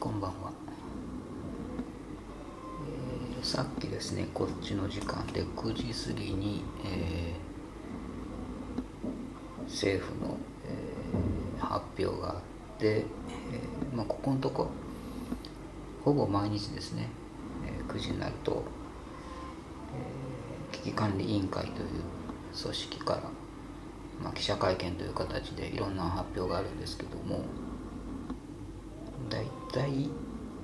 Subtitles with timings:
[0.00, 0.52] こんばんは、
[3.34, 7.38] えーさっきですねこっちの時間で9時過ぎに、えー
[9.64, 12.36] 政府の、えー発表があっ
[12.78, 13.04] て、え
[13.92, 14.70] まあ、ここのとこ
[16.04, 17.08] ほぼ毎日ですね、
[17.66, 18.62] え9時になると、
[20.72, 21.86] え危機管理委員会という
[22.62, 23.22] 組織から、
[24.22, 27.42] まあ、記者会見という形でいろんな発表があるんですけども
[29.78, 30.10] だいたい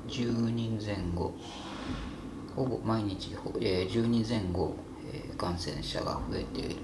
[0.08, 1.32] 10人前後。
[2.56, 4.74] ほぼ毎日、えー10人前後、
[5.12, 6.76] えー感染者が増えている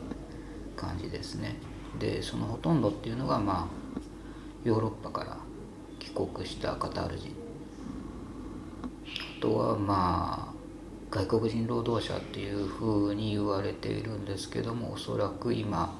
[0.77, 1.57] 感じですね。
[1.99, 4.01] でそのほとんどっていうのがまあ
[4.65, 5.37] ヨーロッパから
[5.99, 7.35] 帰国したカタール人。
[9.39, 10.55] あとはまあ
[11.11, 15.93] 外国人労働者っていうふうに言われているんですけどもおそらく今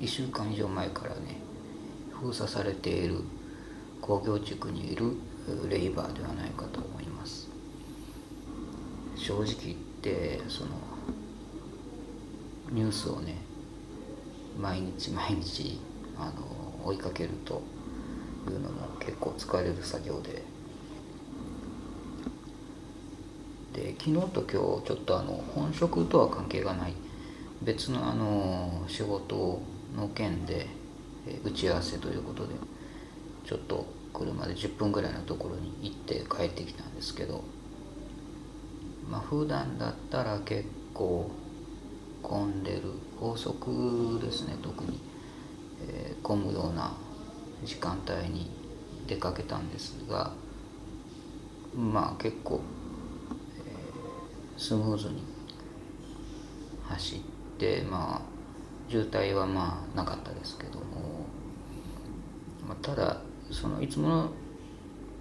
[0.00, 1.40] 1週間以上前からね
[2.12, 3.22] 封鎖されている
[4.00, 5.12] 工業地区にいる
[5.68, 7.48] レイバーではないかと思います。
[9.16, 10.70] 正直言ってその
[12.70, 13.36] ニュースをね
[14.60, 15.80] 毎日毎日
[16.18, 17.62] あの追いかけると
[18.48, 20.42] いうのも結構疲れる作業で。
[23.72, 26.94] で昨日と今日ちょっとあの本職とは関係がない。
[27.62, 29.60] 別のあの仕事
[29.96, 30.68] の件で
[31.44, 32.54] 打ち合わせということで
[33.44, 37.44] ちょっと車で10分ぐらいのところに行って帰ってきたんですけど
[39.08, 41.30] まあ普段だったら結構
[42.22, 42.82] 混んでる
[43.18, 45.00] 高速ですね特に、
[45.88, 46.92] えー混むような
[47.64, 48.50] 時間帯に
[49.06, 50.32] 出かけたんですが
[51.74, 52.60] まあ結構、
[53.56, 55.22] えースムーズに
[56.88, 57.18] 走っ
[57.58, 58.38] てまあ
[58.90, 61.26] 渋滞はまあなかったですけども、
[62.66, 64.30] まあ、ただそのいつもの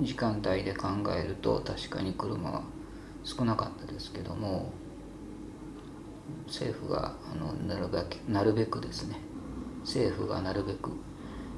[0.02, 2.61] 時間帯で考えると確かに車は
[3.23, 4.72] 少なかったですけども
[6.45, 9.17] 政府があのなるべくなるべくですね。
[9.82, 10.92] 政府がなるべく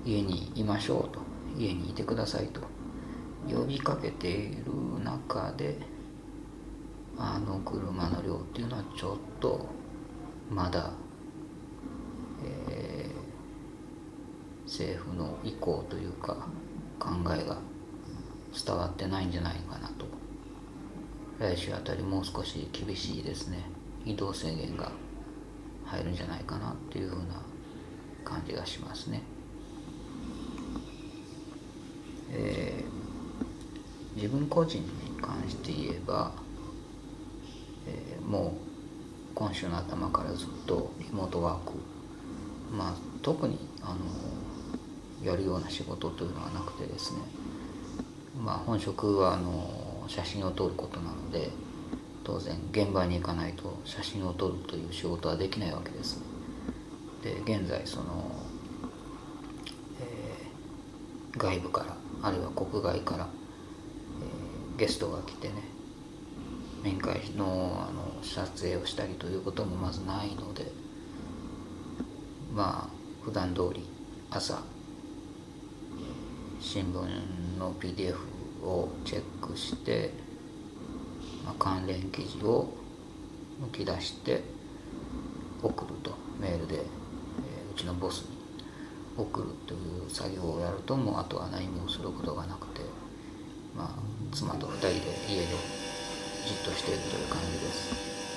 [0.05, 1.19] 家にいましょうと。
[1.57, 2.61] 家にいてくださいと。
[3.47, 4.71] 呼びかけている
[5.03, 5.79] 中で
[7.17, 9.65] あの車の量っていうのはちょっと
[10.49, 10.91] まだ、
[12.43, 12.78] えー
[14.69, 16.47] 政府の意向というか
[16.99, 17.57] 考えが
[18.53, 20.05] 伝わってないんじゃないかなと。
[21.39, 23.63] 来週あたりもう少し厳しいですね。
[24.05, 24.91] 移動制限が
[25.85, 27.41] 入るんじゃないかなっていうふうな
[28.23, 29.23] 感じがしますね。
[32.31, 32.99] えー
[34.15, 34.87] 自分個人に
[35.21, 36.33] 関して言えば、
[37.87, 38.69] えーもう
[39.33, 41.73] 今週の頭からずっとリモートワーク。
[42.75, 43.95] まあ特にあの
[45.23, 47.19] やるような仕事というのはなくてですね。
[48.41, 51.49] まあ本職はあの写真を撮ることなので
[52.23, 56.23] 当然現場に行かないと写真を撮るという仕事はできないわけですね。
[57.23, 58.31] で現在その、
[60.01, 63.27] えー外部からあるいは国外から、
[64.21, 65.55] えーゲストが来てね
[66.83, 70.71] 面会のあの撮影をしたりということもまずないので
[72.53, 73.85] まあ普段通り
[74.31, 74.61] 朝
[76.59, 78.15] 新聞の PDF
[78.63, 80.11] をチェックして、
[81.45, 82.73] まあ、関連記事を
[83.61, 84.43] 抜き出して
[85.63, 86.81] 送るとメールで、えー
[87.71, 88.39] うちのボスに
[89.17, 92.81] 送るという作業をやるともうあとは何もすることがなくて
[93.75, 94.95] まあ妻と2人で
[95.29, 95.47] 家で
[96.45, 98.28] じっとしているという感じです。